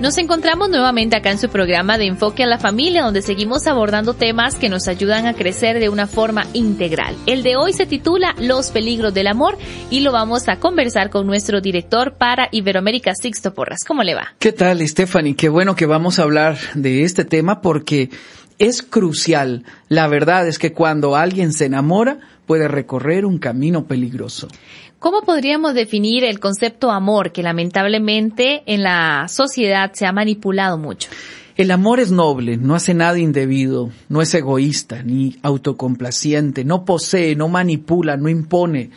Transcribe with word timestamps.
Nos 0.00 0.16
encontramos 0.16 0.70
nuevamente 0.70 1.16
acá 1.16 1.32
en 1.32 1.38
su 1.38 1.48
programa 1.48 1.98
de 1.98 2.06
Enfoque 2.06 2.44
a 2.44 2.46
la 2.46 2.58
Familia, 2.58 3.02
donde 3.02 3.20
seguimos 3.20 3.66
abordando 3.66 4.14
temas 4.14 4.54
que 4.54 4.68
nos 4.68 4.86
ayudan 4.86 5.26
a 5.26 5.34
crecer 5.34 5.80
de 5.80 5.88
una 5.88 6.06
forma 6.06 6.46
integral. 6.52 7.16
El 7.26 7.42
de 7.42 7.56
hoy 7.56 7.72
se 7.72 7.84
titula 7.84 8.36
Los 8.38 8.70
peligros 8.70 9.12
del 9.12 9.26
amor 9.26 9.58
y 9.90 9.98
lo 9.98 10.12
vamos 10.12 10.48
a 10.48 10.60
conversar 10.60 11.10
con 11.10 11.26
nuestro 11.26 11.60
director 11.60 12.14
para 12.14 12.48
Iberoamérica, 12.52 13.12
Sixto 13.16 13.54
Porras. 13.54 13.80
¿Cómo 13.84 14.04
le 14.04 14.14
va? 14.14 14.34
¿Qué 14.38 14.52
tal, 14.52 14.86
Stephanie? 14.86 15.34
Qué 15.34 15.48
bueno 15.48 15.74
que 15.74 15.86
vamos 15.86 16.20
a 16.20 16.22
hablar 16.22 16.58
de 16.74 17.02
este 17.02 17.24
tema 17.24 17.60
porque 17.60 18.10
es 18.60 18.84
crucial. 18.84 19.64
La 19.88 20.06
verdad 20.06 20.46
es 20.46 20.60
que 20.60 20.72
cuando 20.72 21.16
alguien 21.16 21.52
se 21.52 21.64
enamora, 21.64 22.20
puede 22.46 22.68
recorrer 22.68 23.26
un 23.26 23.38
camino 23.38 23.88
peligroso. 23.88 24.46
¿Cómo 24.98 25.22
podríamos 25.22 25.74
definir 25.74 26.24
el 26.24 26.40
concepto 26.40 26.90
amor 26.90 27.30
que 27.30 27.44
lamentablemente 27.44 28.64
en 28.66 28.82
la 28.82 29.28
sociedad 29.28 29.92
se 29.92 30.06
ha 30.06 30.12
manipulado 30.12 30.76
mucho? 30.76 31.08
El 31.56 31.70
amor 31.70 32.00
es 32.00 32.10
noble, 32.10 32.56
no 32.56 32.74
hace 32.74 32.94
nada 32.94 33.16
indebido, 33.16 33.90
no 34.08 34.22
es 34.22 34.34
egoísta 34.34 35.04
ni 35.04 35.36
autocomplaciente, 35.42 36.64
no 36.64 36.84
posee, 36.84 37.36
no 37.36 37.46
manipula, 37.46 38.16
no 38.16 38.28
impone, 38.28 38.90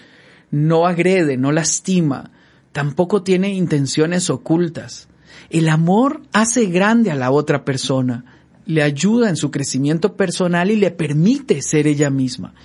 no 0.49 0.87
agrede, 0.87 1.37
no 1.37 1.51
lastima, 1.51 2.31
tampoco 2.71 3.21
tiene 3.21 3.53
intenciones 3.53 4.31
ocultas. 4.31 5.07
El 5.51 5.69
amor 5.69 6.23
hace 6.33 6.65
grande 6.65 7.11
a 7.11 7.15
la 7.15 7.29
otra 7.29 7.63
persona, 7.63 8.25
le 8.65 8.81
ayuda 8.81 9.29
en 9.29 9.35
su 9.35 9.51
crecimiento 9.51 10.15
personal 10.15 10.71
y 10.71 10.77
le 10.77 10.89
permite 10.89 11.61
ser 11.61 11.85
ella 11.85 12.09
misma 12.09 12.55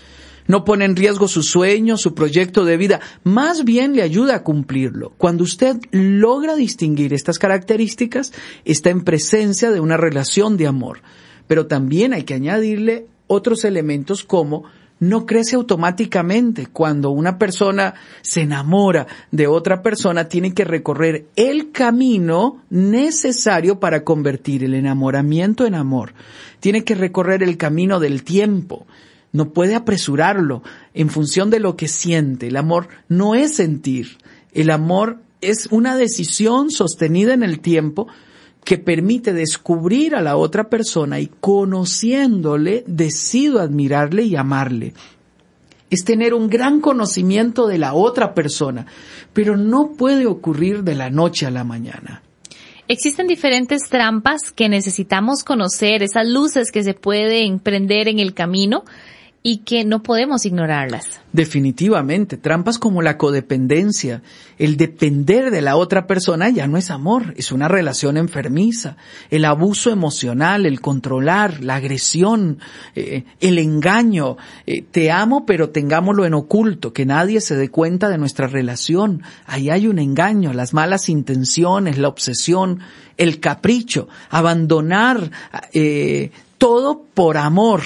no 0.46 0.64
pone 0.64 0.84
en 0.84 0.96
riesgo 0.96 1.28
su 1.28 1.42
sueño, 1.42 1.96
su 1.96 2.14
proyecto 2.14 2.64
de 2.64 2.76
vida, 2.76 3.00
más 3.24 3.64
bien 3.64 3.94
le 3.94 4.02
ayuda 4.02 4.36
a 4.36 4.42
cumplirlo. 4.42 5.12
Cuando 5.18 5.44
usted 5.44 5.76
logra 5.90 6.54
distinguir 6.54 7.12
estas 7.12 7.38
características, 7.38 8.32
está 8.64 8.90
en 8.90 9.02
presencia 9.02 9.70
de 9.70 9.80
una 9.80 9.96
relación 9.96 10.56
de 10.56 10.66
amor. 10.66 11.00
Pero 11.46 11.66
también 11.66 12.12
hay 12.12 12.24
que 12.24 12.34
añadirle 12.34 13.06
otros 13.26 13.64
elementos 13.64 14.24
como 14.24 14.64
no 14.98 15.26
crece 15.26 15.56
automáticamente. 15.56 16.66
Cuando 16.66 17.10
una 17.10 17.38
persona 17.38 17.94
se 18.22 18.42
enamora 18.42 19.06
de 19.30 19.46
otra 19.46 19.82
persona, 19.82 20.28
tiene 20.28 20.54
que 20.54 20.64
recorrer 20.64 21.26
el 21.36 21.70
camino 21.70 22.62
necesario 22.70 23.78
para 23.78 24.04
convertir 24.04 24.64
el 24.64 24.74
enamoramiento 24.74 25.66
en 25.66 25.74
amor. 25.74 26.14
Tiene 26.60 26.84
que 26.84 26.94
recorrer 26.94 27.42
el 27.42 27.56
camino 27.56 28.00
del 28.00 28.22
tiempo 28.24 28.86
no 29.36 29.50
puede 29.52 29.74
apresurarlo 29.74 30.62
en 30.94 31.10
función 31.10 31.50
de 31.50 31.60
lo 31.60 31.76
que 31.76 31.88
siente. 31.88 32.48
El 32.48 32.56
amor 32.56 32.88
no 33.08 33.34
es 33.34 33.54
sentir, 33.54 34.18
el 34.52 34.70
amor 34.70 35.18
es 35.42 35.66
una 35.70 35.96
decisión 35.96 36.70
sostenida 36.70 37.34
en 37.34 37.42
el 37.42 37.60
tiempo 37.60 38.08
que 38.64 38.78
permite 38.78 39.32
descubrir 39.32 40.16
a 40.16 40.22
la 40.22 40.36
otra 40.36 40.68
persona 40.70 41.20
y 41.20 41.30
conociéndole 41.40 42.82
decido 42.86 43.60
admirarle 43.60 44.24
y 44.24 44.34
amarle. 44.34 44.94
Es 45.90 46.04
tener 46.04 46.34
un 46.34 46.48
gran 46.48 46.80
conocimiento 46.80 47.68
de 47.68 47.78
la 47.78 47.94
otra 47.94 48.34
persona, 48.34 48.86
pero 49.32 49.56
no 49.56 49.92
puede 49.92 50.26
ocurrir 50.26 50.82
de 50.82 50.96
la 50.96 51.10
noche 51.10 51.46
a 51.46 51.50
la 51.50 51.62
mañana. 51.62 52.22
Existen 52.88 53.26
diferentes 53.26 53.82
trampas 53.88 54.50
que 54.50 54.68
necesitamos 54.68 55.44
conocer, 55.44 56.02
esas 56.02 56.26
luces 56.26 56.72
que 56.72 56.82
se 56.82 56.94
pueden 56.94 57.60
prender 57.60 58.08
en 58.08 58.18
el 58.18 58.32
camino 58.32 58.84
y 59.48 59.58
que 59.58 59.84
no 59.84 60.02
podemos 60.02 60.44
ignorarlas. 60.44 61.20
Definitivamente, 61.32 62.36
trampas 62.36 62.80
como 62.80 63.00
la 63.00 63.16
codependencia, 63.16 64.20
el 64.58 64.76
depender 64.76 65.52
de 65.52 65.62
la 65.62 65.76
otra 65.76 66.08
persona 66.08 66.50
ya 66.50 66.66
no 66.66 66.76
es 66.76 66.90
amor, 66.90 67.32
es 67.36 67.52
una 67.52 67.68
relación 67.68 68.16
enfermiza, 68.16 68.96
el 69.30 69.44
abuso 69.44 69.90
emocional, 69.90 70.66
el 70.66 70.80
controlar, 70.80 71.62
la 71.62 71.76
agresión, 71.76 72.58
eh, 72.96 73.22
el 73.38 73.60
engaño, 73.60 74.36
eh, 74.66 74.82
te 74.82 75.12
amo 75.12 75.46
pero 75.46 75.70
tengámoslo 75.70 76.26
en 76.26 76.34
oculto, 76.34 76.92
que 76.92 77.06
nadie 77.06 77.40
se 77.40 77.54
dé 77.54 77.68
cuenta 77.68 78.08
de 78.08 78.18
nuestra 78.18 78.48
relación, 78.48 79.22
ahí 79.46 79.70
hay 79.70 79.86
un 79.86 80.00
engaño, 80.00 80.54
las 80.54 80.74
malas 80.74 81.08
intenciones, 81.08 81.98
la 81.98 82.08
obsesión, 82.08 82.80
el 83.16 83.38
capricho, 83.38 84.08
abandonar 84.28 85.30
eh, 85.72 86.32
todo 86.58 87.04
por 87.14 87.36
amor, 87.36 87.82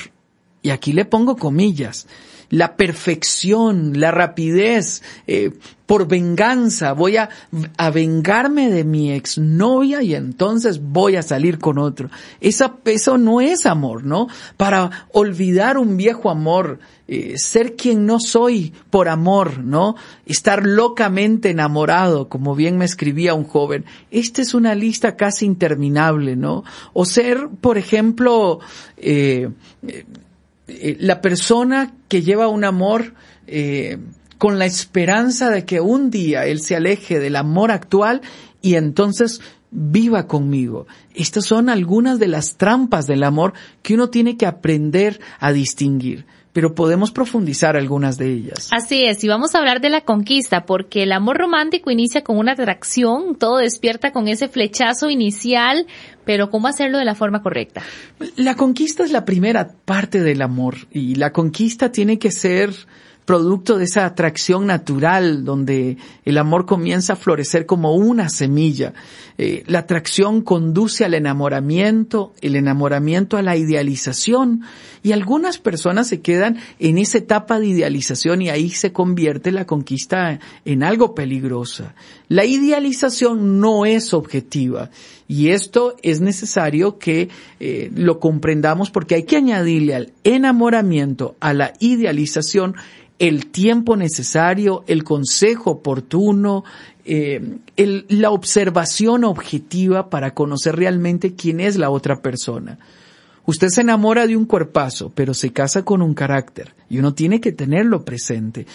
y 0.62 0.70
aquí 0.70 0.92
le 0.92 1.04
pongo 1.04 1.36
comillas, 1.36 2.06
la 2.50 2.76
perfección, 2.76 3.98
la 4.00 4.10
rapidez, 4.10 5.02
eh, 5.28 5.52
por 5.86 6.06
venganza, 6.06 6.92
voy 6.92 7.16
a, 7.16 7.30
a, 7.76 7.90
vengarme 7.90 8.70
de 8.70 8.84
mi 8.84 9.12
exnovia 9.12 10.02
y 10.02 10.14
entonces 10.14 10.80
voy 10.80 11.16
a 11.16 11.22
salir 11.22 11.58
con 11.58 11.78
otro. 11.78 12.10
Esa, 12.40 12.76
eso 12.84 13.18
no 13.18 13.40
es 13.40 13.66
amor, 13.66 14.04
¿no? 14.04 14.28
Para 14.56 15.06
olvidar 15.12 15.78
un 15.78 15.96
viejo 15.96 16.28
amor, 16.28 16.80
eh, 17.06 17.34
ser 17.38 17.74
quien 17.74 18.06
no 18.06 18.20
soy 18.20 18.72
por 18.90 19.08
amor, 19.08 19.58
¿no? 19.58 19.96
Estar 20.26 20.64
locamente 20.64 21.50
enamorado, 21.50 22.28
como 22.28 22.54
bien 22.54 22.78
me 22.78 22.84
escribía 22.84 23.34
un 23.34 23.44
joven. 23.44 23.84
Esta 24.12 24.42
es 24.42 24.54
una 24.54 24.76
lista 24.76 25.16
casi 25.16 25.44
interminable, 25.44 26.36
¿no? 26.36 26.62
O 26.92 27.04
ser, 27.04 27.48
por 27.60 27.78
ejemplo, 27.78 28.60
eh, 28.96 29.50
eh, 30.70 30.96
la 31.00 31.20
persona 31.20 31.94
que 32.08 32.22
lleva 32.22 32.48
un 32.48 32.64
amor 32.64 33.14
eh, 33.46 33.98
con 34.38 34.58
la 34.58 34.66
esperanza 34.66 35.50
de 35.50 35.64
que 35.64 35.80
un 35.80 36.10
día 36.10 36.46
él 36.46 36.60
se 36.60 36.76
aleje 36.76 37.18
del 37.18 37.36
amor 37.36 37.70
actual 37.70 38.22
y 38.62 38.74
entonces 38.76 39.40
viva 39.70 40.26
conmigo. 40.26 40.86
Estas 41.14 41.44
son 41.44 41.68
algunas 41.68 42.18
de 42.18 42.28
las 42.28 42.56
trampas 42.56 43.06
del 43.06 43.22
amor 43.22 43.52
que 43.82 43.94
uno 43.94 44.10
tiene 44.10 44.36
que 44.36 44.46
aprender 44.46 45.20
a 45.38 45.52
distinguir 45.52 46.26
pero 46.52 46.74
podemos 46.74 47.10
profundizar 47.12 47.76
algunas 47.76 48.18
de 48.18 48.32
ellas. 48.32 48.68
Así 48.72 49.04
es, 49.04 49.22
y 49.22 49.28
vamos 49.28 49.54
a 49.54 49.58
hablar 49.58 49.80
de 49.80 49.90
la 49.90 50.00
conquista, 50.02 50.66
porque 50.66 51.04
el 51.04 51.12
amor 51.12 51.38
romántico 51.38 51.90
inicia 51.90 52.22
con 52.22 52.38
una 52.38 52.52
atracción, 52.52 53.36
todo 53.36 53.58
despierta 53.58 54.12
con 54.12 54.28
ese 54.28 54.48
flechazo 54.48 55.10
inicial, 55.10 55.86
pero 56.24 56.50
¿cómo 56.50 56.68
hacerlo 56.68 56.98
de 56.98 57.04
la 57.04 57.14
forma 57.14 57.42
correcta? 57.42 57.82
La 58.36 58.56
conquista 58.56 59.04
es 59.04 59.12
la 59.12 59.24
primera 59.24 59.72
parte 59.84 60.20
del 60.20 60.42
amor, 60.42 60.76
y 60.90 61.14
la 61.14 61.32
conquista 61.32 61.92
tiene 61.92 62.18
que 62.18 62.30
ser 62.30 62.74
producto 63.24 63.78
de 63.78 63.84
esa 63.84 64.06
atracción 64.06 64.66
natural 64.66 65.44
donde 65.44 65.96
el 66.24 66.38
amor 66.38 66.66
comienza 66.66 67.12
a 67.12 67.16
florecer 67.16 67.66
como 67.66 67.94
una 67.94 68.28
semilla. 68.28 68.92
Eh, 69.38 69.62
la 69.66 69.80
atracción 69.80 70.42
conduce 70.42 71.04
al 71.04 71.14
enamoramiento, 71.14 72.34
el 72.40 72.56
enamoramiento 72.56 73.36
a 73.36 73.42
la 73.42 73.56
idealización 73.56 74.62
y 75.02 75.12
algunas 75.12 75.58
personas 75.58 76.08
se 76.08 76.20
quedan 76.20 76.58
en 76.78 76.98
esa 76.98 77.18
etapa 77.18 77.58
de 77.58 77.68
idealización 77.68 78.42
y 78.42 78.50
ahí 78.50 78.70
se 78.70 78.92
convierte 78.92 79.50
la 79.52 79.66
conquista 79.66 80.40
en 80.64 80.82
algo 80.82 81.14
peligrosa. 81.14 81.94
La 82.28 82.44
idealización 82.44 83.60
no 83.60 83.86
es 83.86 84.12
objetiva 84.12 84.90
y 85.26 85.50
esto 85.50 85.94
es 86.02 86.20
necesario 86.20 86.98
que 86.98 87.28
eh, 87.60 87.90
lo 87.94 88.18
comprendamos 88.18 88.90
porque 88.90 89.14
hay 89.14 89.22
que 89.22 89.36
añadirle 89.36 89.94
al 89.94 90.12
enamoramiento, 90.24 91.36
a 91.38 91.54
la 91.54 91.72
idealización, 91.78 92.74
el 93.20 93.46
tiempo 93.46 93.96
necesario, 93.96 94.82
el 94.86 95.04
consejo 95.04 95.70
oportuno, 95.72 96.64
eh, 97.04 97.58
la 98.08 98.30
observación 98.30 99.24
objetiva 99.24 100.08
para 100.08 100.32
conocer 100.32 100.74
realmente 100.74 101.34
quién 101.34 101.60
es 101.60 101.76
la 101.76 101.90
otra 101.90 102.22
persona. 102.22 102.78
Usted 103.44 103.68
se 103.68 103.82
enamora 103.82 104.26
de 104.26 104.38
un 104.38 104.46
cuerpazo, 104.46 105.12
pero 105.14 105.34
se 105.34 105.52
casa 105.52 105.84
con 105.84 106.00
un 106.00 106.14
carácter 106.14 106.74
y 106.88 106.98
uno 106.98 107.12
tiene 107.12 107.42
que 107.42 107.52
tenerlo 107.52 108.06
presente. 108.06 108.66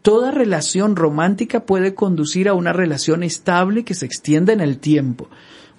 Toda 0.00 0.30
relación 0.30 0.96
romántica 0.96 1.66
puede 1.66 1.94
conducir 1.94 2.48
a 2.48 2.54
una 2.54 2.72
relación 2.72 3.22
estable 3.22 3.84
que 3.84 3.94
se 3.94 4.06
extienda 4.06 4.54
en 4.54 4.62
el 4.62 4.78
tiempo. 4.78 5.28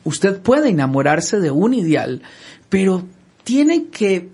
Usted 0.03 0.41
puede 0.41 0.69
enamorarse 0.69 1.39
de 1.39 1.49
un 1.49 1.73
ideal, 1.73 2.21
pero 2.69 3.03
tiene 3.43 3.85
que 3.85 4.29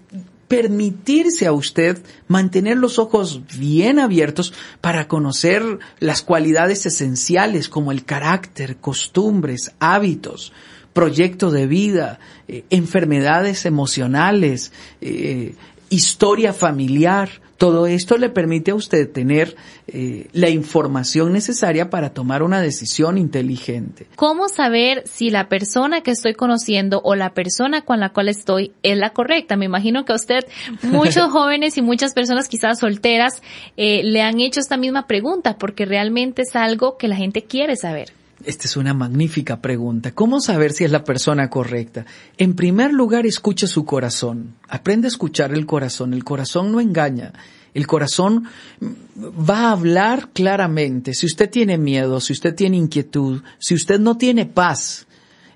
permitirse 0.48 1.46
a 1.46 1.52
usted 1.52 2.00
mantener 2.28 2.78
los 2.78 3.00
ojos 3.00 3.42
bien 3.58 4.00
abiertos 4.00 4.54
para 4.82 5.08
conocer 5.08 5.64
las 6.00 6.22
cualidades 6.22 6.86
esenciales 6.86 7.68
como 7.70 7.92
el 7.92 8.06
carácter, 8.06 8.78
costumbres, 8.78 9.74
hábitos, 9.80 10.54
proyecto 10.94 11.52
de 11.52 11.68
vida, 11.68 12.20
eh, 12.48 12.64
enfermedades 12.70 13.66
emocionales, 13.66 14.72
eh, 15.02 15.56
historia 15.89 16.54
familiar, 16.54 17.30
todo 17.57 17.88
esto 17.88 18.18
le 18.18 18.30
permite 18.30 18.72
a 18.72 18.75
usted 18.75 19.12
tener 19.12 19.56
eh, 19.88 20.28
la 20.31 20.50
información 20.50 21.34
necesaria 21.34 21.89
para 21.89 22.13
tomar 22.13 22.44
una 22.44 22.62
decisión 22.62 23.18
inteligente. 23.18 24.07
¿Cómo 24.16 24.48
saber 24.48 25.04
si 25.07 25.31
la 25.31 25.50
persona 25.50 26.01
que 26.01 26.12
estoy 26.12 26.36
conociendo 26.36 27.01
o 27.04 27.16
la 27.16 27.34
persona 27.34 27.81
con 27.81 28.00
la 28.00 28.10
cual 28.10 28.30
estoy 28.30 28.74
es 28.84 28.98
la 28.98 29.10
correcta? 29.10 29.56
Me 29.56 29.66
imagino 29.66 30.06
que 30.06 30.13
a 30.13 30.18
usted, 30.18 30.45
muchos 30.84 31.31
jóvenes 31.31 31.78
y 31.78 31.81
muchas 31.81 32.13
personas 32.13 32.48
quizás 32.48 32.80
solteras, 32.80 33.42
eh, 33.75 34.04
le 34.04 34.22
han 34.22 34.40
hecho 34.40 34.60
esta 34.60 34.78
misma 34.78 35.07
pregunta 35.07 35.57
porque 35.57 35.86
realmente 35.86 36.44
es 36.44 36.56
algo 36.56 36.98
que 36.98 37.07
la 37.07 37.16
gente 37.16 37.44
quiere 37.44 37.75
saber. 37.75 38.17
Esta 38.45 38.68
es 38.68 38.78
una 38.78 38.94
magnífica 38.94 39.62
pregunta. 39.62 40.12
¿Cómo 40.12 40.39
saber 40.42 40.72
si 40.72 40.84
es 40.84 40.92
la 40.92 41.04
persona 41.04 41.50
correcta? 41.50 42.06
En 42.38 42.54
primer 42.56 42.94
lugar, 42.94 43.25
escucha 43.25 43.66
su 43.66 43.84
corazón. 43.84 44.56
Aprende 44.69 45.07
a 45.07 45.10
escuchar 45.10 45.54
el 45.54 45.66
corazón. 45.66 46.13
El 46.13 46.24
corazón 46.24 46.72
no 46.72 46.80
engaña. 46.80 47.34
El 47.74 47.88
corazón 47.88 48.48
va 48.81 49.69
a 49.69 49.72
hablar 49.72 50.30
claramente. 50.34 51.16
Si 51.16 51.25
usted 51.25 51.50
tiene 51.50 51.78
miedo, 51.80 52.19
si 52.22 52.34
usted 52.34 52.54
tiene 52.54 52.78
inquietud, 52.78 53.42
si 53.57 53.74
usted 53.74 54.00
no 54.00 54.18
tiene 54.18 54.45
paz, 54.45 55.07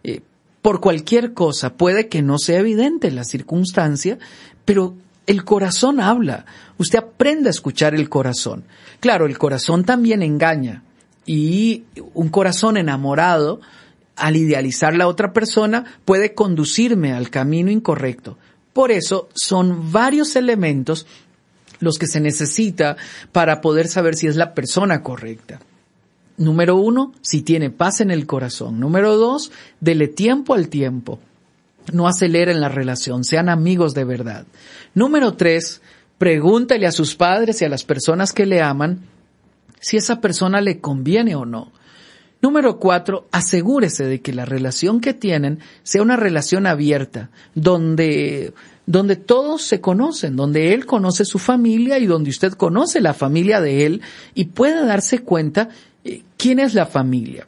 eh, 0.04 0.22
por 0.62 0.82
cualquier 0.82 1.34
cosa, 1.34 1.74
puede 1.74 2.10
que 2.10 2.24
no 2.24 2.40
sea 2.40 2.60
evidente 2.60 3.12
la 3.12 3.24
circunstancia, 3.24 4.18
pero 4.66 4.96
el 5.28 5.44
corazón 5.44 6.00
habla. 6.00 6.46
Usted 6.80 7.00
aprende 7.00 7.50
a 7.50 7.52
escuchar 7.52 7.94
el 7.94 8.10
corazón. 8.10 8.64
Claro, 9.00 9.28
el 9.28 9.38
corazón 9.38 9.84
también 9.84 10.24
engaña 10.24 10.84
y 11.26 11.84
un 12.14 12.30
corazón 12.30 12.78
enamorado, 12.78 13.62
al 14.16 14.36
idealizar 14.36 14.96
la 14.96 15.08
otra 15.08 15.34
persona, 15.34 15.86
puede 16.06 16.34
conducirme 16.34 17.14
al 17.14 17.30
camino 17.30 17.72
incorrecto. 17.72 18.38
Por 18.74 18.92
eso 18.92 19.30
son 19.34 19.92
varios 19.92 20.36
elementos 20.36 21.06
los 21.80 21.98
que 21.98 22.08
se 22.08 22.20
necesita 22.20 22.96
para 23.32 23.62
poder 23.62 23.88
saber 23.88 24.16
si 24.16 24.28
es 24.28 24.36
la 24.36 24.54
persona 24.54 25.02
correcta. 25.02 25.60
Número 26.38 26.76
uno, 26.76 27.14
si 27.22 27.42
tiene 27.42 27.70
paz 27.70 28.02
en 28.02 28.12
el 28.12 28.26
corazón. 28.26 28.80
Número 28.80 29.18
dos, 29.18 29.52
dele 29.80 30.08
tiempo 30.08 30.54
al 30.54 30.70
tiempo. 30.70 31.20
No 31.92 32.08
aceleren 32.08 32.62
la 32.62 32.70
relación, 32.70 33.24
sean 33.24 33.50
amigos 33.50 33.94
de 33.94 34.06
verdad. 34.06 34.46
Número 34.94 35.34
tres, 35.34 35.82
pregúntale 36.18 36.88
a 36.88 36.92
sus 36.92 37.16
padres 37.16 37.62
y 37.62 37.66
a 37.66 37.70
las 37.70 37.84
personas 37.84 38.34
que 38.34 38.46
le 38.46 38.62
aman 38.62 39.02
si 39.82 39.98
esa 39.98 40.22
persona 40.22 40.62
le 40.62 40.80
conviene 40.80 41.36
o 41.36 41.46
no. 41.46 41.74
Número 42.42 42.80
cuatro, 42.80 43.28
asegúrese 43.32 44.06
de 44.06 44.22
que 44.22 44.34
la 44.34 44.46
relación 44.46 45.00
que 45.00 45.14
tienen 45.14 45.60
sea 45.84 46.02
una 46.02 46.16
relación 46.16 46.66
abierta, 46.66 47.30
donde, 47.54 48.54
donde 48.88 49.16
todos 49.16 49.62
se 49.64 49.80
conocen, 49.80 50.36
donde 50.36 50.74
él 50.74 50.86
conoce 50.88 51.24
su 51.24 51.38
familia 51.38 52.00
y 52.00 52.08
donde 52.08 52.32
usted 52.32 52.54
conoce 52.54 53.00
la 53.00 53.14
familia 53.14 53.62
de 53.62 53.86
él 53.86 54.02
y 54.34 54.46
pueda 54.46 54.86
darse 54.86 55.20
cuenta 55.20 55.70
eh, 56.04 56.24
quién 56.38 56.60
es 56.60 56.74
la 56.74 56.88
familia. 56.88 57.46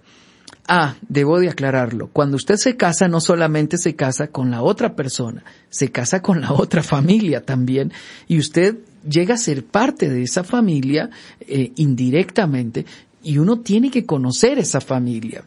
Ah, 0.68 0.96
debo 1.10 1.40
de 1.40 1.50
aclararlo. 1.50 2.10
Cuando 2.14 2.38
usted 2.38 2.56
se 2.56 2.78
casa, 2.78 3.08
no 3.08 3.20
solamente 3.20 3.78
se 3.78 3.96
casa 3.96 4.28
con 4.28 4.52
la 4.52 4.62
otra 4.62 4.96
persona, 4.96 5.44
se 5.70 5.92
casa 5.92 6.22
con 6.22 6.40
la 6.40 6.54
otra 6.54 6.84
familia 6.84 7.42
también. 7.42 7.92
Y 8.28 8.38
usted 8.38 8.78
llega 9.08 9.36
a 9.36 9.38
ser 9.38 9.66
parte 9.66 10.10
de 10.10 10.24
esa 10.24 10.44
familia 10.44 11.10
eh, 11.42 11.72
indirectamente 11.76 12.86
y 13.24 13.38
uno 13.38 13.60
tiene 13.60 13.90
que 13.90 14.06
conocer 14.06 14.60
esa 14.60 14.82
familia. 14.82 15.46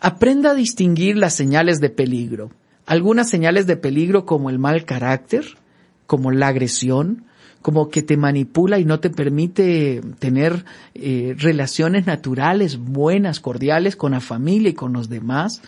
Aprenda 0.00 0.50
a 0.50 0.54
distinguir 0.54 1.16
las 1.16 1.34
señales 1.34 1.80
de 1.80 1.90
peligro. 1.90 2.50
Algunas 2.84 3.28
señales 3.28 3.66
de 3.66 3.76
peligro 3.76 4.26
como 4.26 4.50
el 4.50 4.58
mal 4.58 4.84
carácter, 4.84 5.44
como 6.06 6.30
la 6.30 6.48
agresión, 6.48 7.24
como 7.62 7.88
que 7.88 8.02
te 8.02 8.16
manipula 8.16 8.78
y 8.78 8.84
no 8.84 9.00
te 9.00 9.10
permite 9.10 10.00
tener 10.20 10.64
eh, 10.94 11.34
relaciones 11.36 12.06
naturales, 12.06 12.78
buenas, 12.78 13.40
cordiales 13.40 13.96
con 13.96 14.12
la 14.12 14.20
familia 14.20 14.70
y 14.70 14.74
con 14.74 14.92
los 14.92 15.08
demás. 15.08 15.62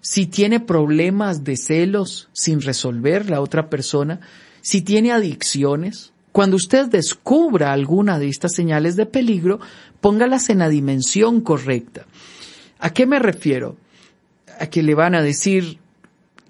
Si 0.00 0.26
tiene 0.26 0.58
problemas 0.58 1.44
de 1.44 1.56
celos 1.56 2.28
sin 2.32 2.60
resolver 2.60 3.30
la 3.30 3.40
otra 3.40 3.68
persona, 3.70 4.20
si 4.60 4.82
tiene 4.82 5.12
adicciones, 5.12 6.12
cuando 6.36 6.56
usted 6.56 6.88
descubra 6.88 7.72
alguna 7.72 8.18
de 8.18 8.28
estas 8.28 8.54
señales 8.54 8.94
de 8.94 9.06
peligro, 9.06 9.58
póngalas 10.02 10.50
en 10.50 10.58
la 10.58 10.68
dimensión 10.68 11.40
correcta. 11.40 12.04
¿A 12.78 12.92
qué 12.92 13.06
me 13.06 13.18
refiero? 13.18 13.78
A 14.60 14.66
que 14.66 14.82
le 14.82 14.94
van 14.94 15.14
a 15.14 15.22
decir, 15.22 15.78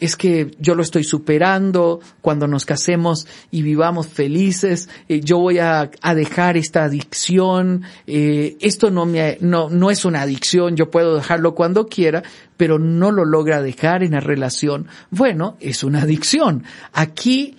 es 0.01 0.17
que 0.17 0.51
yo 0.59 0.75
lo 0.75 0.83
estoy 0.83 1.05
superando, 1.05 2.01
cuando 2.21 2.49
nos 2.49 2.67
casemos 2.67 3.29
y 3.53 3.63
vivamos 3.63 4.09
felices, 4.09 4.89
eh, 5.09 5.21
yo 5.21 5.39
voy 5.39 5.59
a, 5.59 5.89
dejar 6.17 6.57
esta 6.57 6.83
adicción, 6.83 7.85
eh, 8.09 8.57
esto 8.59 8.91
no, 8.91 9.07
me, 9.07 9.39
no, 9.41 9.71
no 9.71 9.93
es 9.93 10.05
una 10.05 10.23
adicción, 10.23 10.75
yo 10.75 10.91
puedo 10.91 11.15
dejarlo 11.15 11.55
cuando 11.55 11.87
quiera, 11.87 12.25
pero 12.57 12.81
no 12.81 13.13
lo 13.13 13.25
logra 13.25 13.63
dejar 13.63 14.03
en 14.03 14.13
la 14.13 14.21
relación. 14.21 14.89
Bueno, 15.11 15.57
es 15.61 15.85
una 15.85 16.03
adicción. 16.03 16.65
Aquí 16.93 17.57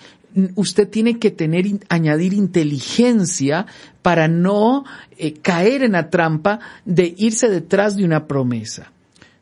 usted 0.55 0.87
tiene 0.89 1.19
que 1.19 1.31
tener, 1.31 1.65
añadir 1.89 2.33
inteligencia 2.33 3.65
para 4.01 4.27
no 4.27 4.85
eh, 5.17 5.33
caer 5.33 5.83
en 5.83 5.93
la 5.93 6.09
trampa 6.09 6.59
de 6.85 7.13
irse 7.17 7.49
detrás 7.49 7.95
de 7.95 8.05
una 8.05 8.27
promesa. 8.27 8.91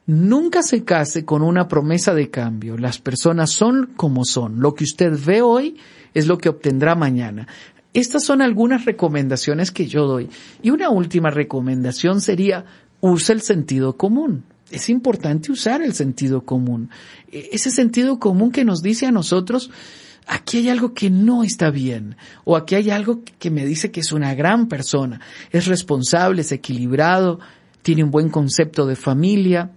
Nunca 0.07 0.61
se 0.61 0.83
case 0.83 1.25
con 1.25 1.41
una 1.41 1.67
promesa 1.67 2.13
de 2.13 2.29
cambio. 2.29 2.77
Las 2.77 2.99
personas 2.99 3.51
son 3.51 3.93
como 3.95 4.23
son. 4.23 4.59
Lo 4.59 4.75
que 4.75 4.83
usted 4.83 5.17
ve 5.25 5.41
hoy 5.41 5.77
es 6.13 6.27
lo 6.27 6.37
que 6.37 6.49
obtendrá 6.49 6.93
mañana. 6.95 7.47
Estas 7.93 8.23
son 8.23 8.41
algunas 8.41 8.85
recomendaciones 8.85 9.71
que 9.71 9.87
yo 9.87 10.05
doy. 10.05 10.29
Y 10.61 10.69
una 10.69 10.89
última 10.89 11.31
recomendación 11.31 12.21
sería, 12.21 12.65
use 13.01 13.33
el 13.33 13.41
sentido 13.41 13.97
común. 13.97 14.43
Es 14.69 14.89
importante 14.89 15.51
usar 15.51 15.81
el 15.81 15.93
sentido 15.93 16.41
común. 16.41 16.89
E, 17.31 17.49
ese 17.53 17.71
sentido 17.71 18.19
común 18.19 18.51
que 18.51 18.65
nos 18.65 18.81
dice 18.81 19.07
a 19.07 19.11
nosotros, 19.11 19.71
aquí 20.27 20.57
hay 20.57 20.69
algo 20.69 20.93
que 20.93 21.09
no 21.09 21.43
está 21.43 21.69
bien, 21.69 22.17
o 22.43 22.55
aquí 22.55 22.75
hay 22.75 22.89
algo 22.89 23.21
que 23.39 23.51
me 23.51 23.65
dice 23.65 23.91
que 23.91 23.99
es 23.99 24.11
una 24.11 24.33
gran 24.33 24.67
persona, 24.67 25.21
es 25.51 25.67
responsable, 25.67 26.41
es 26.41 26.51
equilibrado, 26.51 27.39
tiene 27.81 28.03
un 28.03 28.11
buen 28.11 28.29
concepto 28.29 28.85
de 28.85 28.95
familia, 28.95 29.71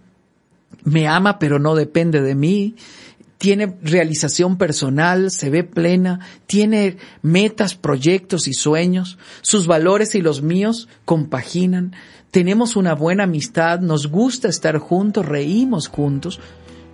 me 0.84 1.06
ama 1.06 1.38
pero 1.38 1.58
no 1.58 1.74
depende 1.74 2.22
de 2.22 2.34
mí, 2.34 2.74
tiene 3.38 3.76
realización 3.82 4.58
personal, 4.58 5.30
se 5.30 5.48
ve 5.48 5.62
plena, 5.62 6.20
tiene 6.46 6.96
metas, 7.22 7.76
proyectos 7.76 8.48
y 8.48 8.52
sueños, 8.52 9.18
sus 9.42 9.66
valores 9.66 10.14
y 10.14 10.20
los 10.20 10.42
míos 10.42 10.88
compaginan, 11.04 11.94
tenemos 12.30 12.76
una 12.76 12.94
buena 12.94 13.24
amistad, 13.24 13.80
nos 13.80 14.08
gusta 14.08 14.48
estar 14.48 14.78
juntos, 14.78 15.24
reímos 15.24 15.88
juntos, 15.88 16.40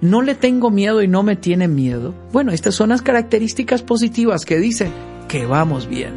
no 0.04 0.20
le 0.20 0.34
tengo 0.34 0.70
miedo 0.70 1.02
y 1.02 1.08
no 1.08 1.22
me 1.22 1.34
tiene 1.34 1.66
miedo. 1.66 2.14
Bueno, 2.30 2.52
estas 2.52 2.74
son 2.74 2.90
las 2.90 3.00
características 3.00 3.82
positivas 3.82 4.44
que 4.44 4.58
dicen 4.58 4.92
que 5.28 5.46
vamos 5.46 5.88
bien. 5.88 6.12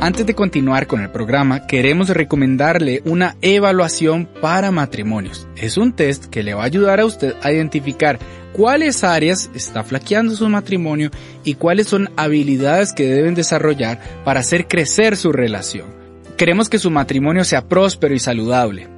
Antes 0.00 0.24
de 0.24 0.34
continuar 0.34 0.86
con 0.86 1.02
el 1.02 1.10
programa, 1.10 1.66
queremos 1.66 2.08
recomendarle 2.08 3.02
una 3.04 3.36
evaluación 3.42 4.26
para 4.40 4.70
matrimonios. 4.70 5.46
Es 5.56 5.76
un 5.76 5.92
test 5.92 6.26
que 6.26 6.42
le 6.42 6.54
va 6.54 6.62
a 6.62 6.66
ayudar 6.66 7.00
a 7.00 7.04
usted 7.04 7.34
a 7.42 7.52
identificar 7.52 8.18
cuáles 8.52 9.04
áreas 9.04 9.50
está 9.54 9.84
flaqueando 9.84 10.34
su 10.34 10.48
matrimonio 10.48 11.10
y 11.44 11.54
cuáles 11.54 11.88
son 11.88 12.08
habilidades 12.16 12.94
que 12.94 13.08
deben 13.08 13.34
desarrollar 13.34 14.00
para 14.24 14.40
hacer 14.40 14.68
crecer 14.68 15.18
su 15.18 15.32
relación. 15.32 15.88
Queremos 16.38 16.70
que 16.70 16.78
su 16.78 16.90
matrimonio 16.90 17.44
sea 17.44 17.68
próspero 17.68 18.14
y 18.14 18.20
saludable 18.20 18.97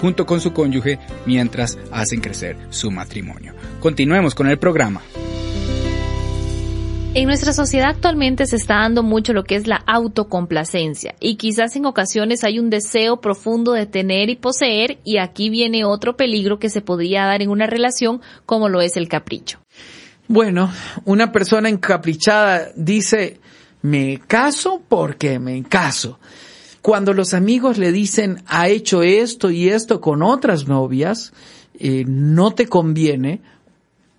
junto 0.00 0.26
con 0.26 0.40
su 0.40 0.52
cónyuge 0.52 0.98
mientras 1.26 1.78
hacen 1.90 2.20
crecer 2.20 2.56
su 2.70 2.90
matrimonio. 2.90 3.54
Continuemos 3.80 4.34
con 4.34 4.48
el 4.48 4.58
programa. 4.58 5.02
En 7.16 7.26
nuestra 7.26 7.52
sociedad 7.52 7.90
actualmente 7.90 8.44
se 8.44 8.56
está 8.56 8.80
dando 8.80 9.04
mucho 9.04 9.32
lo 9.32 9.44
que 9.44 9.54
es 9.54 9.68
la 9.68 9.76
autocomplacencia 9.86 11.14
y 11.20 11.36
quizás 11.36 11.76
en 11.76 11.86
ocasiones 11.86 12.42
hay 12.42 12.58
un 12.58 12.70
deseo 12.70 13.20
profundo 13.20 13.70
de 13.70 13.86
tener 13.86 14.30
y 14.30 14.34
poseer 14.34 14.98
y 15.04 15.18
aquí 15.18 15.48
viene 15.48 15.84
otro 15.84 16.16
peligro 16.16 16.58
que 16.58 16.70
se 16.70 16.80
podría 16.80 17.24
dar 17.24 17.40
en 17.40 17.50
una 17.50 17.68
relación 17.68 18.20
como 18.46 18.68
lo 18.68 18.80
es 18.80 18.96
el 18.96 19.08
capricho. 19.08 19.60
Bueno, 20.26 20.72
una 21.04 21.30
persona 21.30 21.68
encaprichada 21.68 22.70
dice, 22.74 23.38
me 23.82 24.20
caso 24.26 24.82
porque 24.88 25.38
me 25.38 25.62
caso. 25.62 26.18
Cuando 26.84 27.14
los 27.14 27.32
amigos 27.32 27.78
le 27.78 27.92
dicen, 27.92 28.42
ha 28.46 28.68
hecho 28.68 29.02
esto 29.02 29.50
y 29.50 29.70
esto 29.70 30.02
con 30.02 30.22
otras 30.22 30.68
novias, 30.68 31.32
eh, 31.78 32.04
no 32.06 32.52
te 32.52 32.66
conviene, 32.66 33.40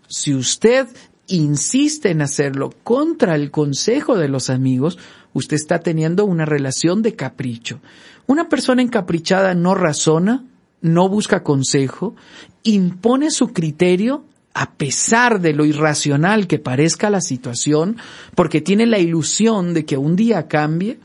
si 0.07 0.33
usted 0.33 0.87
insiste 1.27 2.09
en 2.09 2.23
hacerlo 2.23 2.71
contra 2.83 3.35
el 3.35 3.51
consejo 3.51 4.17
de 4.17 4.29
los 4.29 4.49
amigos, 4.49 4.97
usted 5.33 5.57
está 5.57 5.81
teniendo 5.81 6.25
una 6.25 6.43
relación 6.43 7.03
de 7.03 7.13
capricho. 7.13 7.81
Una 8.25 8.49
persona 8.49 8.81
encaprichada 8.81 9.53
no 9.53 9.75
razona, 9.75 10.43
no 10.81 11.07
busca 11.07 11.43
consejo, 11.43 12.15
impone 12.63 13.29
su 13.29 13.49
criterio 13.49 14.25
a 14.55 14.71
pesar 14.71 15.39
de 15.39 15.53
lo 15.53 15.65
irracional 15.65 16.47
que 16.47 16.57
parezca 16.57 17.11
la 17.11 17.21
situación, 17.21 17.97
porque 18.33 18.59
tiene 18.59 18.87
la 18.87 18.97
ilusión 18.97 19.75
de 19.75 19.85
que 19.85 19.97
un 19.97 20.15
día 20.15 20.47
cambie. 20.47 20.97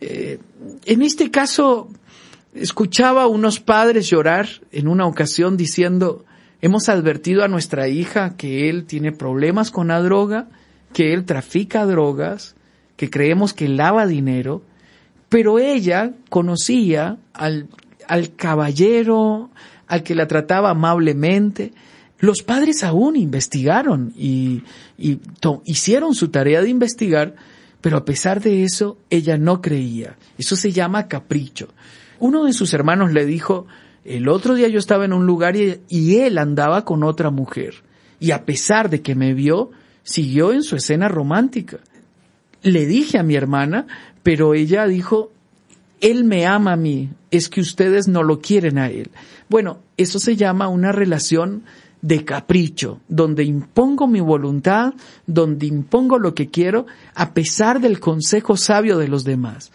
Eh, 0.00 0.38
en 0.84 1.02
este 1.02 1.30
caso, 1.30 1.88
escuchaba 2.54 3.24
a 3.24 3.26
unos 3.26 3.60
padres 3.60 4.08
llorar 4.08 4.48
en 4.72 4.88
una 4.88 5.06
ocasión 5.06 5.56
diciendo, 5.56 6.24
Hemos 6.64 6.88
advertido 6.88 7.44
a 7.44 7.48
nuestra 7.48 7.88
hija 7.88 8.38
que 8.38 8.70
él 8.70 8.86
tiene 8.86 9.12
problemas 9.12 9.70
con 9.70 9.88
la 9.88 10.00
droga, 10.00 10.48
que 10.94 11.12
él 11.12 11.26
trafica 11.26 11.84
drogas, 11.84 12.54
que 12.96 13.10
creemos 13.10 13.52
que 13.52 13.68
lava 13.68 14.06
dinero, 14.06 14.62
pero 15.28 15.58
ella 15.58 16.12
conocía 16.30 17.18
al, 17.34 17.68
al 18.08 18.34
caballero, 18.34 19.50
al 19.88 20.02
que 20.02 20.14
la 20.14 20.26
trataba 20.26 20.70
amablemente. 20.70 21.74
Los 22.18 22.42
padres 22.42 22.82
aún 22.82 23.16
investigaron 23.16 24.14
y, 24.16 24.62
y 24.96 25.18
hicieron 25.66 26.14
su 26.14 26.28
tarea 26.28 26.62
de 26.62 26.70
investigar, 26.70 27.34
pero 27.84 27.98
a 27.98 28.04
pesar 28.06 28.40
de 28.40 28.64
eso, 28.64 28.96
ella 29.10 29.36
no 29.36 29.60
creía. 29.60 30.16
Eso 30.38 30.56
se 30.56 30.72
llama 30.72 31.06
capricho. 31.06 31.68
Uno 32.18 32.46
de 32.46 32.54
sus 32.54 32.72
hermanos 32.72 33.12
le 33.12 33.26
dijo, 33.26 33.66
el 34.06 34.30
otro 34.30 34.54
día 34.54 34.68
yo 34.68 34.78
estaba 34.78 35.04
en 35.04 35.12
un 35.12 35.26
lugar 35.26 35.54
y, 35.54 36.16
él 36.16 36.38
andaba 36.38 36.86
con 36.86 37.04
otra 37.04 37.28
mujer. 37.28 37.74
Y 38.20 38.30
a 38.30 38.46
pesar 38.46 38.88
de 38.88 39.02
que 39.02 39.14
me 39.14 39.34
vio, 39.34 39.70
siguió 40.02 40.54
en 40.54 40.62
su 40.62 40.76
escena 40.76 41.08
romántica. 41.08 41.76
Le 42.62 42.86
dije 42.86 43.18
a 43.18 43.22
mi 43.22 43.34
hermana, 43.34 43.86
pero 44.22 44.54
ella 44.54 44.86
dijo, 44.86 45.30
él 46.00 46.24
me 46.24 46.46
ama 46.46 46.72
a 46.72 46.76
mí, 46.76 47.10
es 47.30 47.50
que 47.50 47.60
ustedes 47.60 48.08
no 48.08 48.22
lo 48.22 48.40
quieren 48.40 48.78
a 48.78 48.88
él. 48.88 49.10
Bueno, 49.50 49.80
eso 49.98 50.18
se 50.18 50.36
llama 50.36 50.68
una 50.68 50.90
relación 50.90 51.64
de 52.04 52.22
capricho, 52.22 53.00
donde 53.08 53.44
impongo 53.44 54.06
mi 54.06 54.20
voluntad, 54.20 54.92
donde 55.26 55.64
impongo 55.64 56.18
lo 56.18 56.34
que 56.34 56.50
quiero, 56.50 56.84
a 57.14 57.32
pesar 57.32 57.80
del 57.80 57.98
consejo 57.98 58.58
sabio 58.58 58.98
de 58.98 59.08
los 59.08 59.24
demás. 59.24 59.72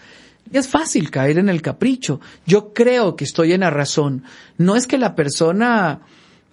Es 0.53 0.67
fácil 0.67 1.09
caer 1.09 1.39
en 1.39 1.49
el 1.49 1.63
capricho. 1.63 2.21
Yo 2.45 2.71
creo 2.71 3.15
que 3.15 3.23
estoy 3.23 3.53
en 3.53 3.61
la 3.61 3.71
razón. 3.71 4.25
No 4.59 4.75
es 4.75 4.85
que 4.85 4.99
la 4.99 5.15
persona 5.15 6.01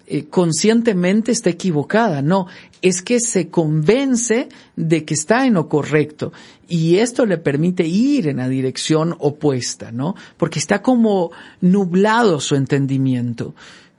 eh, 0.07 0.25
conscientemente 0.25 1.31
esté 1.31 1.51
equivocada, 1.51 2.23
no, 2.23 2.47
es 2.81 3.03
que 3.03 3.19
se 3.19 3.49
convence 3.49 4.49
de 4.75 5.05
que 5.05 5.13
está 5.13 5.45
en 5.45 5.53
lo 5.53 5.69
correcto 5.69 6.33
y 6.67 6.95
esto 6.95 7.27
le 7.27 7.37
permite 7.37 7.85
ir 7.85 8.27
en 8.27 8.37
la 8.37 8.49
dirección 8.49 9.15
opuesta, 9.19 9.91
¿no? 9.91 10.15
Porque 10.37 10.57
está 10.57 10.81
como 10.81 11.31
nublado 11.61 12.39
su 12.39 12.55
entendimiento. 12.55 13.53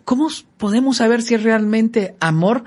¿Cómo 0.08 0.28
podemos 0.56 0.96
saber 0.96 1.20
si 1.20 1.34
es 1.34 1.42
realmente 1.42 2.16
amor? 2.18 2.64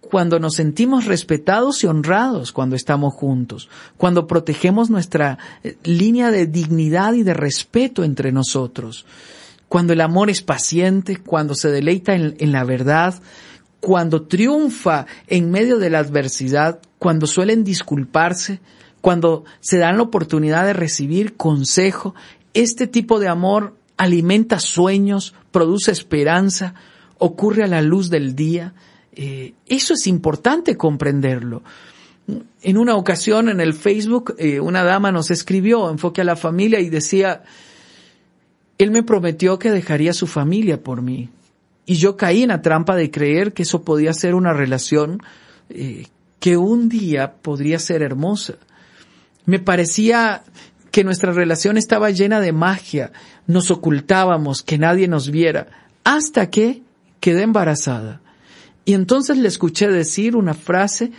cuando 0.00 0.38
nos 0.38 0.56
sentimos 0.56 1.06
respetados 1.06 1.82
y 1.82 1.86
honrados 1.86 2.52
cuando 2.52 2.76
estamos 2.76 3.14
juntos, 3.14 3.70
cuando 3.96 4.26
protegemos 4.26 4.90
nuestra 4.90 5.38
eh, 5.64 5.78
línea 5.84 6.30
de 6.30 6.46
dignidad 6.46 7.14
y 7.14 7.22
de 7.22 7.32
respeto 7.32 8.04
entre 8.04 8.30
nosotros, 8.30 9.06
cuando 9.70 9.94
el 9.94 10.02
amor 10.02 10.28
es 10.28 10.42
paciente, 10.42 11.16
cuando 11.16 11.54
se 11.54 11.70
deleita 11.70 12.14
en, 12.14 12.34
en 12.38 12.52
la 12.52 12.64
verdad, 12.64 13.22
cuando 13.80 14.24
triunfa 14.26 15.06
en 15.28 15.50
medio 15.50 15.78
de 15.78 15.88
la 15.88 16.00
adversidad, 16.00 16.80
cuando 16.98 17.26
suelen 17.26 17.64
disculparse, 17.64 18.60
cuando 19.00 19.44
se 19.60 19.78
dan 19.78 19.96
la 19.96 20.02
oportunidad 20.02 20.66
de 20.66 20.74
recibir 20.74 21.38
consejo, 21.38 22.14
este 22.52 22.86
tipo 22.86 23.18
de 23.18 23.28
amor 23.28 23.78
alimenta 23.96 24.58
sueños, 24.58 25.32
produce 25.52 25.92
esperanza, 25.92 26.74
ocurre 27.18 27.62
a 27.62 27.68
la 27.68 27.82
luz 27.82 28.10
del 28.10 28.34
día, 28.34 28.74
eh, 29.14 29.54
eso 29.66 29.94
es 29.94 30.06
importante 30.06 30.76
comprenderlo. 30.76 31.62
En 32.62 32.78
una 32.78 32.96
ocasión 32.96 33.48
en 33.48 33.60
el 33.60 33.74
Facebook, 33.74 34.34
eh, 34.38 34.60
una 34.60 34.82
dama 34.82 35.12
nos 35.12 35.30
escribió, 35.30 35.90
enfoque 35.90 36.22
a 36.22 36.24
la 36.24 36.36
familia, 36.36 36.80
y 36.80 36.88
decía, 36.88 37.42
él 38.78 38.90
me 38.90 39.02
prometió 39.02 39.58
que 39.58 39.70
dejaría 39.70 40.12
su 40.12 40.26
familia 40.26 40.82
por 40.82 41.02
mí. 41.02 41.28
Y 41.84 41.94
yo 41.96 42.16
caí 42.16 42.42
en 42.42 42.50
la 42.50 42.62
trampa 42.62 42.96
de 42.96 43.10
creer 43.10 43.52
que 43.52 43.64
eso 43.64 43.82
podía 43.82 44.12
ser 44.12 44.34
una 44.34 44.52
relación 44.52 45.20
eh, 45.68 46.06
que 46.38 46.56
un 46.56 46.88
día 46.88 47.34
podría 47.42 47.78
ser 47.78 48.02
hermosa. 48.02 48.54
Me 49.44 49.58
parecía 49.58 50.44
que 50.92 51.02
nuestra 51.04 51.32
relación 51.32 51.78
estaba 51.78 52.10
llena 52.10 52.40
de 52.40 52.52
magia, 52.52 53.12
nos 53.46 53.70
ocultábamos, 53.70 54.62
que 54.62 54.78
nadie 54.78 55.08
nos 55.08 55.30
viera, 55.30 55.68
hasta 56.04 56.50
que 56.50 56.82
quedé 57.18 57.42
embarazada. 57.42 58.20
Y 58.84 58.92
entonces 58.92 59.38
le 59.38 59.48
escuché 59.48 59.88
decir 59.88 60.36
una 60.36 60.54
frase 60.54 61.10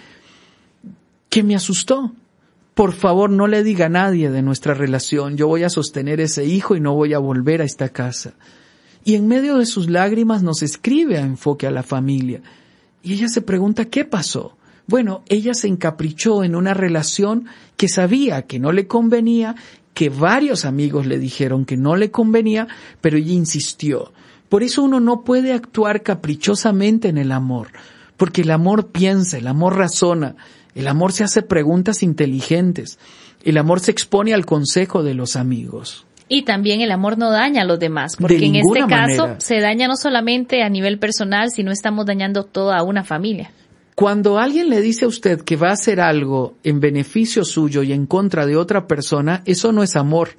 que 1.30 1.44
me 1.44 1.56
asustó. 1.56 2.14
Por 2.76 2.94
favor, 2.94 3.32
no 3.32 3.48
le 3.48 3.64
diga 3.64 3.88
a 3.88 3.90
nadie 3.90 4.30
de 4.30 4.44
nuestra 4.44 4.76
relación. 4.76 5.38
Yo 5.38 5.48
voy 5.48 5.64
a 5.64 5.70
sostener 5.70 6.22
ese 6.22 6.46
hijo 6.46 6.76
y 6.76 6.80
no 6.80 6.94
voy 6.94 7.14
a 7.14 7.20
volver 7.20 7.62
a 7.62 7.66
esta 7.66 7.90
casa. 7.90 8.34
Y 9.04 9.16
en 9.16 9.28
medio 9.28 9.58
de 9.58 9.66
sus 9.66 9.90
lágrimas 9.90 10.44
nos 10.44 10.62
escribe 10.62 11.18
a 11.18 11.22
enfoque 11.22 11.66
a 11.66 11.72
la 11.72 11.84
familia. 11.84 12.42
Y 13.02 13.14
ella 13.14 13.28
se 13.28 13.42
pregunta, 13.42 13.86
¿qué 13.86 14.06
pasó? 14.06 14.56
Bueno, 14.88 15.24
ella 15.30 15.54
se 15.54 15.68
encaprichó 15.68 16.44
en 16.44 16.56
una 16.56 16.74
relación 16.74 17.48
que 17.78 17.88
sabía 17.88 18.44
que 18.44 18.60
no 18.60 18.72
le 18.72 18.88
convenía, 18.88 19.56
que 19.94 20.10
varios 20.10 20.66
amigos 20.66 21.06
le 21.06 21.20
dijeron 21.20 21.66
que 21.66 21.78
no 21.78 21.96
le 21.96 22.12
convenía, 22.12 22.68
pero 23.00 23.18
ella 23.18 23.34
insistió. 23.34 24.12
Por 24.50 24.64
eso 24.64 24.84
uno 24.84 25.00
no 25.00 25.22
puede 25.22 25.54
actuar 25.54 26.04
caprichosamente 26.04 27.08
en 27.08 27.18
el 27.18 27.32
amor, 27.32 27.70
porque 28.18 28.42
el 28.42 28.52
amor 28.52 28.88
piensa, 28.88 29.38
el 29.38 29.48
amor 29.48 29.78
razona, 29.78 30.36
el 30.76 30.88
amor 30.88 31.12
se 31.12 31.24
hace 31.24 31.42
preguntas 31.42 32.04
inteligentes, 32.04 33.00
el 33.44 33.58
amor 33.58 33.80
se 33.80 33.92
expone 33.92 34.34
al 34.34 34.46
consejo 34.46 35.02
de 35.02 35.14
los 35.14 35.36
amigos. 35.36 36.06
Y 36.30 36.44
también 36.44 36.82
el 36.82 36.92
amor 36.92 37.18
no 37.18 37.32
daña 37.32 37.62
a 37.62 37.66
los 37.66 37.80
demás, 37.80 38.16
porque 38.18 38.46
en 38.46 38.56
este 38.56 38.86
caso 38.88 39.36
se 39.38 39.60
daña 39.60 39.88
no 39.88 39.96
solamente 39.96 40.64
a 40.64 40.70
nivel 40.70 41.00
personal, 41.00 41.52
sino 41.52 41.72
estamos 41.72 42.06
dañando 42.06 42.44
toda 42.44 42.82
una 42.84 43.04
familia. 43.04 43.52
Cuando 43.96 44.40
alguien 44.40 44.70
le 44.70 44.82
dice 44.82 45.06
a 45.06 45.08
usted 45.08 45.42
que 45.42 45.56
va 45.56 45.70
a 45.70 45.74
hacer 45.74 46.00
algo 46.00 46.56
en 46.64 46.80
beneficio 46.80 47.46
suyo 47.46 47.84
y 47.84 47.94
en 47.94 48.06
contra 48.06 48.46
de 48.46 48.56
otra 48.56 48.88
persona, 48.88 49.44
eso 49.46 49.72
no 49.72 49.84
es 49.84 49.96
amor 49.96 50.30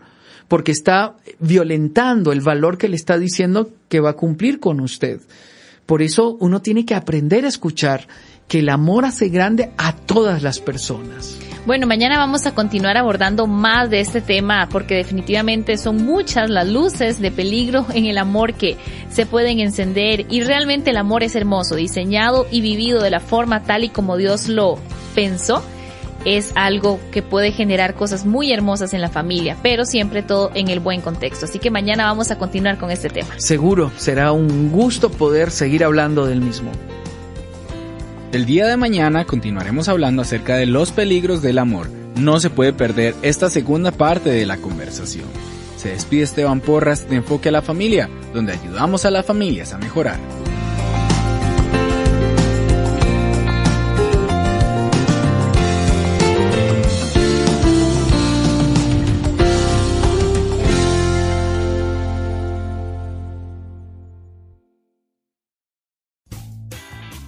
porque 0.48 0.72
está 0.72 1.16
violentando 1.38 2.32
el 2.32 2.40
valor 2.40 2.78
que 2.78 2.88
le 2.88 2.96
está 2.96 3.18
diciendo 3.18 3.70
que 3.88 4.00
va 4.00 4.10
a 4.10 4.16
cumplir 4.16 4.60
con 4.60 4.80
usted. 4.80 5.20
Por 5.86 6.02
eso 6.02 6.36
uno 6.40 6.62
tiene 6.62 6.84
que 6.84 6.94
aprender 6.94 7.44
a 7.44 7.48
escuchar 7.48 8.06
que 8.48 8.60
el 8.60 8.68
amor 8.68 9.04
hace 9.04 9.28
grande 9.28 9.70
a 9.76 9.94
todas 9.96 10.42
las 10.42 10.60
personas. 10.60 11.38
Bueno, 11.66 11.86
mañana 11.86 12.18
vamos 12.18 12.44
a 12.44 12.54
continuar 12.54 12.98
abordando 12.98 13.46
más 13.46 13.88
de 13.88 14.00
este 14.00 14.20
tema 14.20 14.68
porque 14.70 14.96
definitivamente 14.96 15.78
son 15.78 16.04
muchas 16.04 16.50
las 16.50 16.68
luces 16.68 17.22
de 17.22 17.30
peligro 17.30 17.86
en 17.94 18.04
el 18.04 18.18
amor 18.18 18.52
que 18.52 18.76
se 19.08 19.24
pueden 19.24 19.60
encender 19.60 20.26
y 20.28 20.42
realmente 20.42 20.90
el 20.90 20.98
amor 20.98 21.22
es 21.22 21.34
hermoso, 21.34 21.74
diseñado 21.76 22.46
y 22.50 22.60
vivido 22.60 23.02
de 23.02 23.10
la 23.10 23.20
forma 23.20 23.62
tal 23.62 23.82
y 23.82 23.88
como 23.88 24.18
Dios 24.18 24.48
lo 24.48 24.78
pensó. 25.14 25.62
Es 26.26 26.52
algo 26.54 27.00
que 27.10 27.22
puede 27.22 27.50
generar 27.50 27.94
cosas 27.94 28.26
muy 28.26 28.52
hermosas 28.52 28.92
en 28.92 29.00
la 29.00 29.08
familia, 29.08 29.56
pero 29.62 29.86
siempre 29.86 30.22
todo 30.22 30.50
en 30.54 30.68
el 30.68 30.80
buen 30.80 31.00
contexto. 31.00 31.46
Así 31.46 31.58
que 31.58 31.70
mañana 31.70 32.04
vamos 32.04 32.30
a 32.30 32.36
continuar 32.36 32.76
con 32.76 32.90
este 32.90 33.08
tema. 33.08 33.28
Seguro, 33.38 33.90
será 33.96 34.32
un 34.32 34.70
gusto 34.70 35.10
poder 35.10 35.50
seguir 35.50 35.82
hablando 35.82 36.26
del 36.26 36.42
mismo. 36.42 36.70
El 38.34 38.46
día 38.46 38.66
de 38.66 38.76
mañana 38.76 39.26
continuaremos 39.26 39.88
hablando 39.88 40.22
acerca 40.22 40.56
de 40.56 40.66
los 40.66 40.90
peligros 40.90 41.40
del 41.40 41.56
amor. 41.56 41.88
No 42.16 42.40
se 42.40 42.50
puede 42.50 42.72
perder 42.72 43.14
esta 43.22 43.48
segunda 43.48 43.92
parte 43.92 44.28
de 44.28 44.44
la 44.44 44.56
conversación. 44.56 45.26
Se 45.76 45.90
despide 45.90 46.24
Esteban 46.24 46.60
Porras 46.60 47.08
de 47.08 47.14
Enfoque 47.14 47.50
a 47.50 47.52
la 47.52 47.62
Familia, 47.62 48.10
donde 48.32 48.54
ayudamos 48.54 49.04
a 49.04 49.12
las 49.12 49.24
familias 49.24 49.72
a 49.72 49.78
mejorar. 49.78 50.18